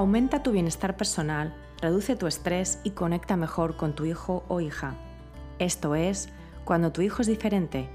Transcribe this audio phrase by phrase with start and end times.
[0.00, 4.94] Aumenta tu bienestar personal, reduce tu estrés y conecta mejor con tu hijo o hija.
[5.58, 6.30] Esto es
[6.64, 7.86] Cuando tu hijo es diferente,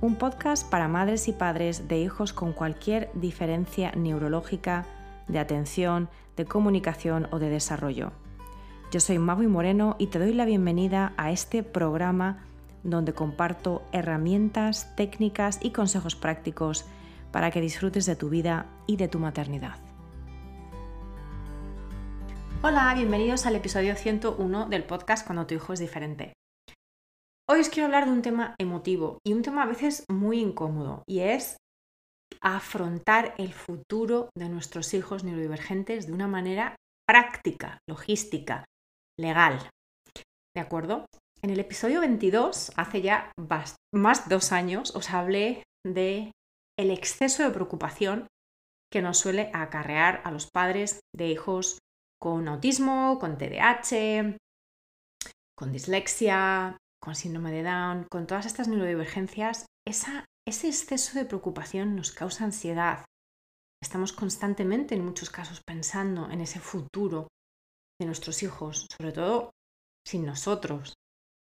[0.00, 4.86] un podcast para madres y padres de hijos con cualquier diferencia neurológica,
[5.28, 8.10] de atención, de comunicación o de desarrollo.
[8.90, 12.42] Yo soy Magui Moreno y te doy la bienvenida a este programa
[12.82, 16.86] donde comparto herramientas, técnicas y consejos prácticos
[17.30, 19.91] para que disfrutes de tu vida y de tu maternidad.
[22.64, 26.32] Hola, bienvenidos al episodio 101 del podcast Cuando tu hijo es diferente.
[27.50, 31.02] Hoy os quiero hablar de un tema emotivo y un tema a veces muy incómodo
[31.08, 31.56] y es
[32.40, 38.64] afrontar el futuro de nuestros hijos neurodivergentes de una manera práctica, logística,
[39.18, 39.68] legal.
[40.54, 41.06] ¿De acuerdo?
[41.42, 43.32] En el episodio 22, hace ya
[43.92, 46.30] más de dos años, os hablé de
[46.78, 48.28] el exceso de preocupación
[48.92, 51.80] que nos suele acarrear a los padres de hijos
[52.22, 54.36] con autismo, con TDAH,
[55.58, 62.12] con dislexia, con síndrome de Down, con todas estas neurodivergencias, ese exceso de preocupación nos
[62.12, 63.04] causa ansiedad.
[63.82, 67.26] Estamos constantemente, en muchos casos, pensando en ese futuro
[68.00, 69.50] de nuestros hijos, sobre todo
[70.06, 70.94] sin nosotros,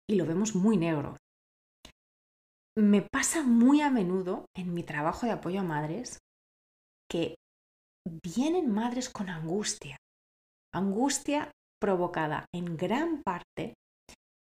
[0.07, 1.17] y lo vemos muy negro.
[2.77, 6.19] Me pasa muy a menudo en mi trabajo de apoyo a madres
[7.09, 7.33] que
[8.23, 9.97] vienen madres con angustia,
[10.73, 13.73] Angustia provocada en gran parte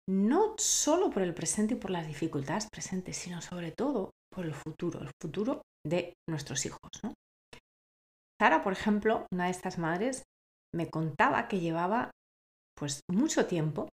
[0.07, 4.53] no solo por el presente y por las dificultades presentes, sino sobre todo por el
[4.53, 6.79] futuro, el futuro de nuestros hijos.
[8.41, 10.23] Sara, por ejemplo, una de estas madres,
[10.75, 12.11] me contaba que llevaba
[12.77, 13.87] pues mucho tiempo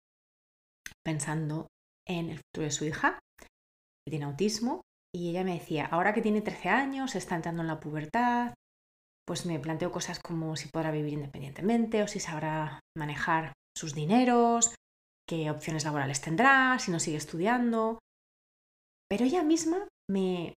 [1.04, 1.68] pensando
[2.08, 4.82] en el futuro de su hija, que tiene autismo,
[5.14, 8.54] y ella me decía, ahora que tiene 13 años, está entrando en la pubertad,
[9.26, 14.74] pues me planteo cosas como si podrá vivir independientemente o si sabrá manejar sus dineros,
[15.28, 17.98] qué opciones laborales tendrá, si no sigue estudiando.
[19.08, 20.54] Pero ella misma me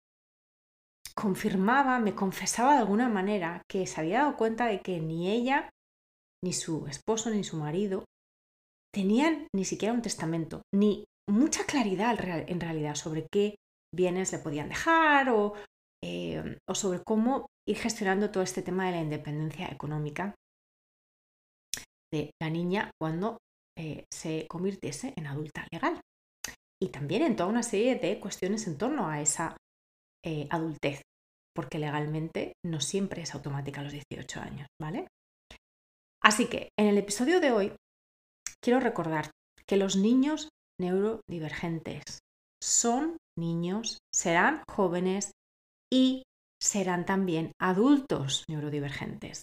[1.15, 5.69] confirmaba, me confesaba de alguna manera que se había dado cuenta de que ni ella,
[6.43, 8.05] ni su esposo, ni su marido
[8.95, 12.19] tenían ni siquiera un testamento, ni mucha claridad
[12.49, 13.57] en realidad sobre qué
[13.95, 15.55] bienes le podían dejar o,
[16.03, 20.35] eh, o sobre cómo ir gestionando todo este tema de la independencia económica
[22.13, 23.39] de la niña cuando
[23.79, 26.01] eh, se convirtiese en adulta legal.
[26.81, 29.57] Y también en toda una serie de cuestiones en torno a esa
[30.25, 31.03] eh, adultez,
[31.55, 35.07] porque legalmente no siempre es automática a los 18 años, ¿vale?
[36.23, 37.77] Así que en el episodio de hoy
[38.63, 39.31] quiero recordar
[39.67, 40.49] que los niños
[40.81, 42.03] neurodivergentes
[42.63, 45.33] son niños, serán jóvenes
[45.93, 46.23] y
[46.63, 49.43] serán también adultos neurodivergentes.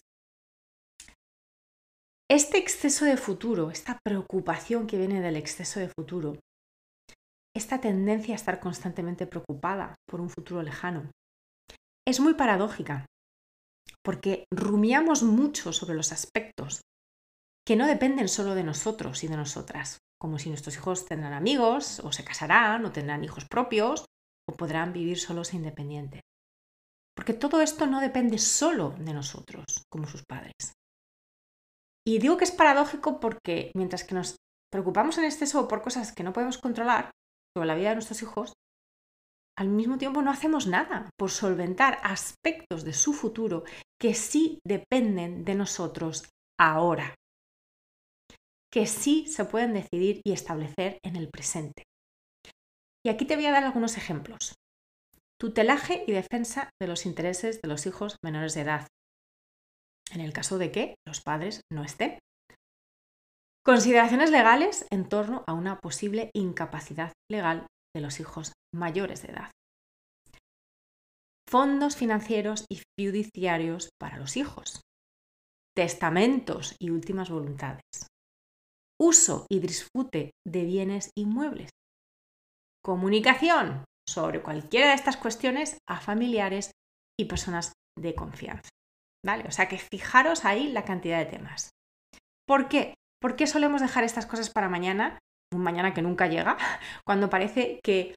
[2.31, 6.39] Este exceso de futuro, esta preocupación que viene del exceso de futuro,
[7.53, 11.11] esta tendencia a estar constantemente preocupada por un futuro lejano,
[12.07, 13.05] es muy paradójica,
[14.03, 16.81] porque rumiamos mucho sobre los aspectos
[17.67, 21.99] que no dependen solo de nosotros y de nosotras, como si nuestros hijos tendrán amigos,
[21.99, 24.05] o se casarán, o tendrán hijos propios,
[24.49, 26.21] o podrán vivir solos e independientes.
[27.19, 30.71] Porque todo esto no depende solo de nosotros, como sus padres.
[32.07, 34.37] Y digo que es paradójico porque mientras que nos
[34.71, 37.11] preocupamos en exceso por cosas que no podemos controlar,
[37.53, 38.53] sobre la vida de nuestros hijos,
[39.57, 43.65] al mismo tiempo no hacemos nada por solventar aspectos de su futuro
[43.99, 47.15] que sí dependen de nosotros ahora,
[48.71, 51.83] que sí se pueden decidir y establecer en el presente.
[53.05, 54.53] Y aquí te voy a dar algunos ejemplos
[55.39, 58.87] tutelaje y defensa de los intereses de los hijos menores de edad,
[60.11, 62.19] en el caso de que los padres no estén.
[63.65, 69.51] Consideraciones legales en torno a una posible incapacidad legal de los hijos mayores de edad.
[71.49, 74.81] Fondos financieros y fiduciarios para los hijos.
[75.75, 78.07] Testamentos y últimas voluntades.
[78.99, 81.69] Uso y disfrute de bienes inmuebles.
[82.83, 86.71] Comunicación sobre cualquiera de estas cuestiones a familiares
[87.19, 88.69] y personas de confianza.
[89.25, 89.45] ¿Vale?
[89.47, 91.69] O sea que fijaros ahí la cantidad de temas.
[92.47, 92.95] ¿Por qué?
[93.21, 95.19] ¿Por qué solemos dejar estas cosas para mañana?
[95.53, 96.57] Un mañana que nunca llega,
[97.05, 98.15] cuando parece que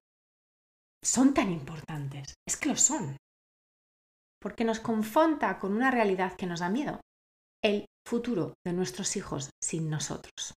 [1.04, 2.34] son tan importantes.
[2.46, 3.16] Es que lo son.
[4.40, 7.00] Porque nos confronta con una realidad que nos da miedo.
[7.62, 10.54] El futuro de nuestros hijos sin nosotros.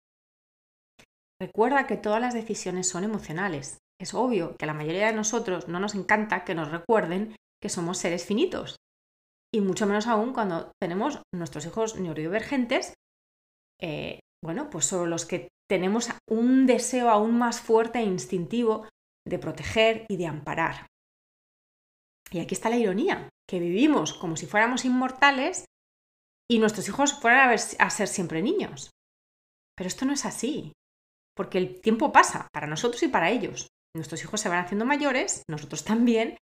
[1.40, 5.68] Recuerda que todas las decisiones son emocionales es obvio que a la mayoría de nosotros
[5.68, 8.76] no nos encanta que nos recuerden que somos seres finitos
[9.54, 12.94] y mucho menos aún cuando tenemos nuestros hijos neurodivergentes,
[13.80, 18.88] eh, bueno, pues sobre los que tenemos un deseo aún más fuerte e instintivo
[19.24, 20.86] de proteger y de amparar.
[22.32, 25.64] Y aquí está la ironía, que vivimos como si fuéramos inmortales
[26.50, 28.90] y nuestros hijos fueran a, ser siempre niños.
[29.76, 30.72] Pero esto no es así,
[31.36, 33.68] porque el tiempo pasa para nosotros y para ellos.
[33.94, 36.36] Nuestros hijos se van haciendo mayores, nosotros también,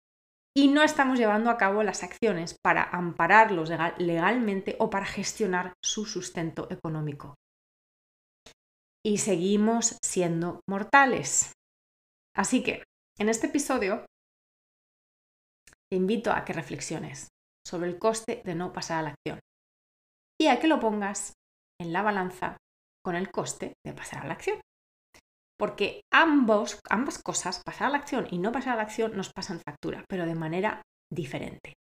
[0.57, 6.05] y no estamos llevando a cabo las acciones para ampararlos legalmente o para gestionar su
[6.05, 7.35] sustento económico.
[9.05, 11.53] Y seguimos siendo mortales.
[12.37, 12.85] Así que,
[13.19, 14.07] en este episodio,
[15.91, 17.29] te invito a que reflexiones
[17.67, 19.41] sobre el coste de no pasar a la acción
[20.41, 21.35] y a que lo pongas
[21.81, 22.57] en la balanza
[23.05, 24.61] con el coste de pasar a la acción.
[25.63, 29.33] Porque ambos, ambas cosas, pasar a la acción y no pasar a la acción, nos
[29.33, 31.75] pasan factura, pero de manera diferente.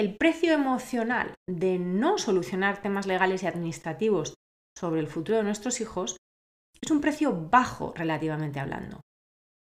[0.00, 4.34] El precio emocional de no solucionar temas legales y administrativos
[4.76, 6.16] sobre el futuro de nuestros hijos
[6.82, 9.00] es un precio bajo relativamente hablando.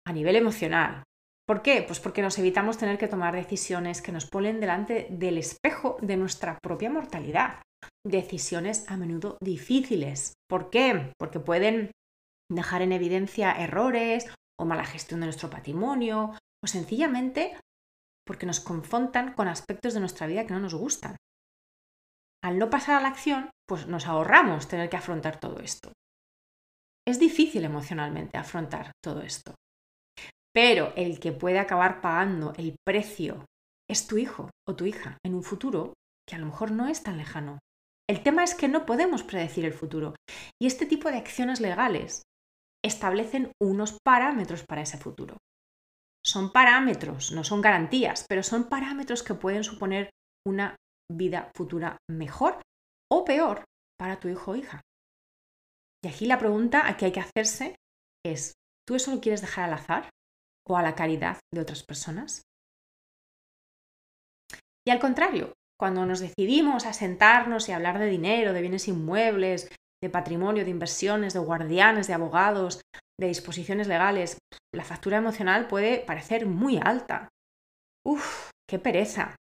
[0.06, 1.02] A nivel emocional.
[1.44, 1.82] ¿Por qué?
[1.82, 6.16] Pues porque nos evitamos tener que tomar decisiones que nos ponen delante del espejo de
[6.16, 7.62] nuestra propia mortalidad
[8.06, 10.34] decisiones a menudo difíciles.
[10.48, 11.12] ¿Por qué?
[11.18, 11.90] Porque pueden
[12.54, 17.56] dejar en evidencia errores o mala gestión de nuestro patrimonio o sencillamente
[18.26, 21.16] porque nos confrontan con aspectos de nuestra vida que no nos gustan.
[22.42, 25.92] Al no pasar a la acción, pues nos ahorramos tener que afrontar todo esto.
[27.06, 29.54] Es difícil emocionalmente afrontar todo esto.
[30.54, 33.44] Pero el que puede acabar pagando el precio
[33.90, 35.94] es tu hijo o tu hija en un futuro
[36.26, 37.58] que a lo mejor no es tan lejano.
[38.08, 40.14] El tema es que no podemos predecir el futuro
[40.60, 42.22] y este tipo de acciones legales
[42.84, 45.38] establecen unos parámetros para ese futuro.
[46.24, 50.10] Son parámetros, no son garantías, pero son parámetros que pueden suponer
[50.46, 50.76] una
[51.10, 52.60] vida futura mejor
[53.10, 53.64] o peor
[53.98, 54.80] para tu hijo o hija.
[56.04, 57.76] Y aquí la pregunta que hay que hacerse
[58.24, 58.52] es,
[58.86, 60.10] ¿tú eso lo quieres dejar al azar
[60.66, 62.42] o a la caridad de otras personas?
[64.86, 69.70] Y al contrario, cuando nos decidimos a sentarnos y hablar de dinero, de bienes inmuebles,
[70.04, 72.80] de patrimonio, de inversiones, de guardianes, de abogados,
[73.18, 74.38] de disposiciones legales,
[74.74, 77.28] la factura emocional puede parecer muy alta.
[78.06, 79.36] Uf, qué pereza.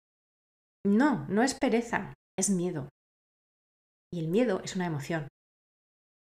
[0.86, 2.88] No, no es pereza, es miedo.
[4.12, 5.28] Y el miedo es una emoción.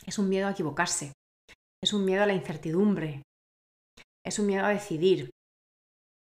[0.06, 1.14] Es un miedo a equivocarse.
[1.84, 3.22] Es un miedo a la incertidumbre.
[4.26, 5.30] Es un miedo a decidir.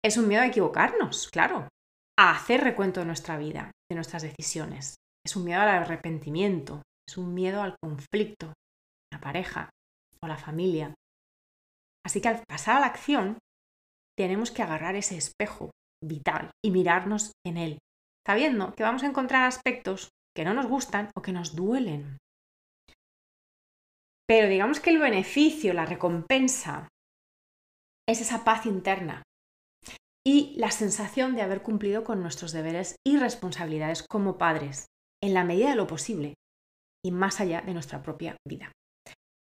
[0.05, 1.69] Es un miedo a equivocarnos, claro
[2.19, 4.95] a hacer recuento de nuestra vida, de nuestras decisiones.
[5.27, 8.53] Es un miedo al arrepentimiento, es un miedo al conflicto,
[9.13, 9.71] la pareja
[10.23, 10.95] o la familia.
[12.05, 13.39] Así que al pasar a la acción,
[14.17, 15.71] tenemos que agarrar ese espejo
[16.03, 17.79] vital y mirarnos en él,
[18.27, 22.19] sabiendo que vamos a encontrar aspectos que no nos gustan o que nos duelen.
[24.27, 26.89] Pero digamos que el beneficio, la recompensa,
[28.09, 29.23] es esa paz interna
[30.27, 34.87] y la sensación de haber cumplido con nuestros deberes y responsabilidades como padres,
[35.23, 36.35] en la medida de lo posible
[37.05, 38.73] y más allá de nuestra propia vida.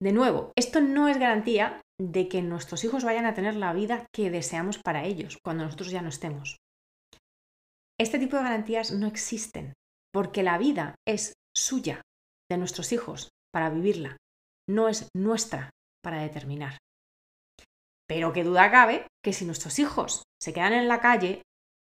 [0.01, 4.05] De nuevo, esto no es garantía de que nuestros hijos vayan a tener la vida
[4.15, 6.57] que deseamos para ellos cuando nosotros ya no estemos.
[7.99, 9.73] Este tipo de garantías no existen,
[10.13, 12.01] porque la vida es suya,
[12.49, 14.17] de nuestros hijos, para vivirla,
[14.69, 15.69] no es nuestra
[16.01, 16.77] para determinar.
[18.07, 21.41] Pero qué duda cabe que si nuestros hijos se quedan en la calle,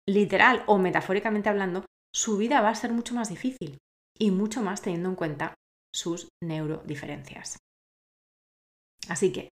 [0.07, 3.77] literal o metafóricamente hablando, su vida va a ser mucho más difícil
[4.17, 5.53] y mucho más teniendo en cuenta
[5.93, 7.57] sus neurodiferencias.
[9.09, 9.49] Así que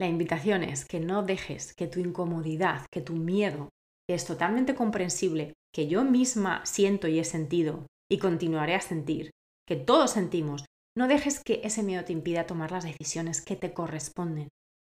[0.00, 3.68] la invitación es que no dejes que tu incomodidad, que tu miedo,
[4.08, 9.30] que es totalmente comprensible, que yo misma siento y he sentido y continuaré a sentir,
[9.66, 10.64] que todos sentimos,
[10.96, 14.48] no dejes que ese miedo te impida tomar las decisiones que te corresponden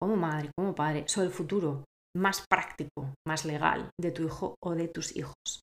[0.00, 1.84] como madre, como padre, sobre el futuro
[2.16, 5.60] más práctico, más legal de tu hijo o de tus hijos.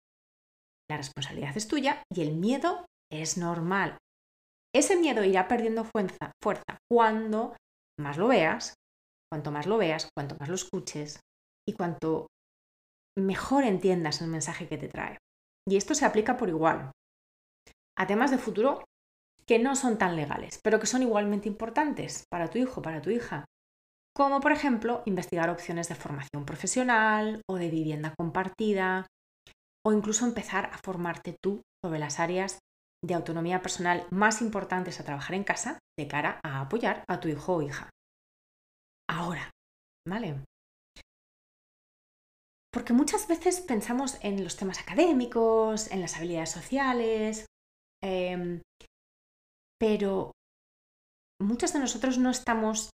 [0.89, 3.97] La responsabilidad es tuya y el miedo es normal.
[4.75, 7.55] Ese miedo irá perdiendo fuerza, fuerza cuando
[7.99, 8.75] más lo veas,
[9.31, 11.19] cuanto más lo veas, cuanto más lo escuches
[11.67, 12.27] y cuanto
[13.17, 15.17] mejor entiendas el mensaje que te trae.
[15.67, 16.91] Y esto se aplica por igual
[17.97, 18.83] a temas de futuro
[19.47, 23.09] que no son tan legales, pero que son igualmente importantes para tu hijo, para tu
[23.09, 23.45] hija,
[24.15, 29.07] como por ejemplo investigar opciones de formación profesional o de vivienda compartida,
[29.85, 32.59] o incluso empezar a formarte tú sobre las áreas
[33.03, 37.27] de autonomía personal más importantes a trabajar en casa de cara a apoyar a tu
[37.27, 37.89] hijo o hija.
[39.09, 39.51] Ahora,
[40.07, 40.43] ¿vale?
[42.73, 47.45] Porque muchas veces pensamos en los temas académicos, en las habilidades sociales,
[48.03, 48.61] em,
[49.79, 50.31] pero
[51.41, 52.89] muchos de nosotros no estamos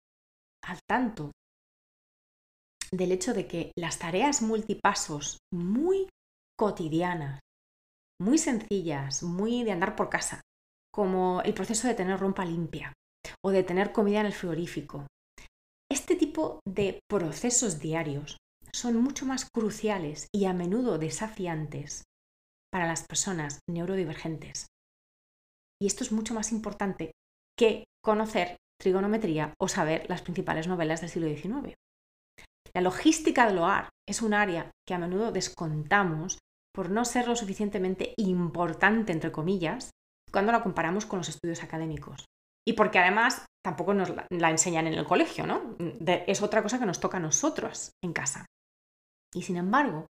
[0.65, 1.33] al tanto
[2.91, 6.09] del hecho de que las tareas multipasos muy
[6.59, 7.41] cotidianas,
[8.21, 10.41] muy sencillas, muy de andar por casa,
[10.93, 12.93] como el proceso de tener ropa limpia
[13.45, 15.07] o de tener comida en el frigorífico,
[15.91, 18.37] este tipo de procesos diarios
[18.73, 22.05] son mucho más cruciales y a menudo desafiantes
[22.71, 24.67] para las personas neurodivergentes.
[25.81, 27.13] Y esto es mucho más importante
[27.59, 31.75] que conocer trigonometría o saber las principales novelas del siglo XIX.
[32.75, 36.39] La logística del hogar es un área que a menudo descontamos
[36.79, 39.91] por no ser lo suficientemente importante, entre comillas,
[40.31, 42.25] cuando la comparamos con los estudios académicos.
[42.65, 45.75] Y porque además tampoco nos la, enseñan en el colegio, ¿no?
[46.07, 48.47] es otra cosa que nos toca a nosotros en casa.
[49.35, 50.07] Y sin embargo,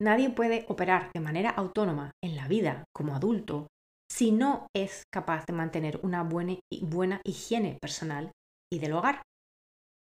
[0.00, 3.66] nadie puede operar de manera autónoma en la vida como adulto
[4.08, 8.30] si no es capaz de mantener una buena, buena higiene personal
[8.72, 9.22] y del hogar.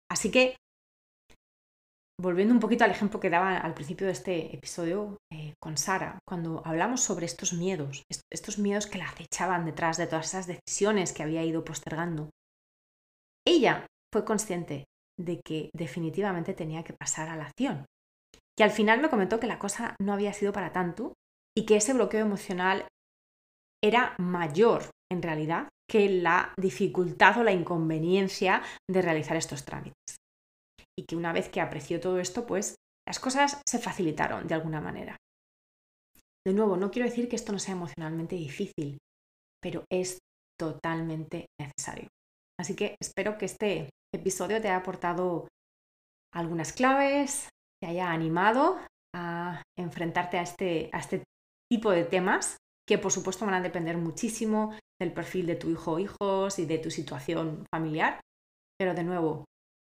[0.08, 0.54] Así que
[2.20, 6.18] volviendo un poquito al ejemplo que daba al principio de este episodio eh, con Sara,
[6.26, 11.12] cuando hablamos sobre estos miedos, estos miedos que la acechaban detrás de todas esas decisiones
[11.12, 12.30] que había ido postergando,
[13.46, 14.84] ella fue consciente
[15.18, 17.84] de que definitivamente tenía que pasar a la acción.
[18.56, 21.14] Que al final me comentó que la cosa no había sido para tanto
[21.56, 22.86] y que ese bloqueo emocional
[23.82, 30.16] era mayor en realidad que la dificultad o la inconveniencia de realizar estos trámites
[30.98, 34.80] y que una vez que apreció todo esto, pues las cosas se facilitaron de alguna
[34.80, 35.16] manera.
[36.46, 38.98] De nuevo, no quiero decir que esto no sea emocionalmente difícil,
[39.62, 40.18] pero es
[40.58, 42.08] totalmente necesario.
[42.60, 45.48] Así que espero que este episodio te haya aportado
[46.32, 47.48] algunas claves,
[47.82, 48.78] te haya animado
[49.14, 51.24] a enfrentarte a este, a este
[51.70, 55.92] tipo de temas que por supuesto van a depender muchísimo del perfil de tu hijo
[55.92, 58.20] o hijos y de tu situación familiar.
[58.78, 59.44] Pero de nuevo,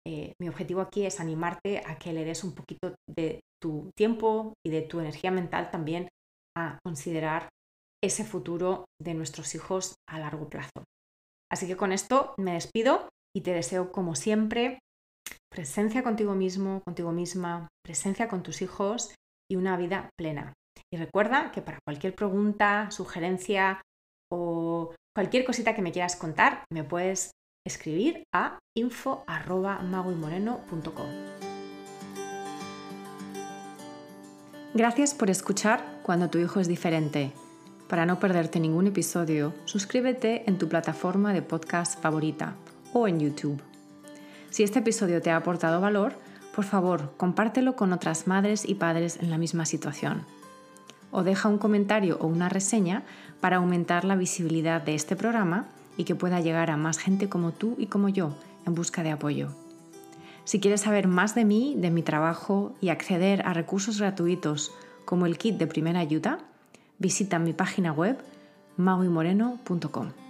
[0.07, 4.53] eh, mi objetivo aquí es animarte a que le des un poquito de tu tiempo
[4.65, 6.09] y de tu energía mental también
[6.57, 7.49] a considerar
[8.03, 10.83] ese futuro de nuestros hijos a largo plazo.
[11.51, 14.79] Así que con esto me despido y te deseo como siempre
[15.51, 19.13] presencia contigo mismo, contigo misma, presencia con tus hijos
[19.49, 20.53] y una vida plena.
[20.93, 23.81] Y recuerda que para cualquier pregunta, sugerencia
[24.31, 27.31] o cualquier cosita que me quieras contar, me puedes
[27.65, 31.09] escribir a info.maguimoreno.com.
[34.73, 37.31] Gracias por escuchar Cuando tu hijo es diferente.
[37.87, 42.55] Para no perderte ningún episodio, suscríbete en tu plataforma de podcast favorita
[42.93, 43.61] o en YouTube.
[44.49, 46.15] Si este episodio te ha aportado valor,
[46.55, 50.25] por favor, compártelo con otras madres y padres en la misma situación.
[51.11, 53.03] O deja un comentario o una reseña
[53.41, 57.51] para aumentar la visibilidad de este programa y que pueda llegar a más gente como
[57.51, 59.49] tú y como yo en busca de apoyo.
[60.43, 64.71] Si quieres saber más de mí, de mi trabajo y acceder a recursos gratuitos
[65.05, 66.39] como el kit de primera ayuda,
[66.99, 68.17] visita mi página web
[68.77, 70.20] mauimoreno.com.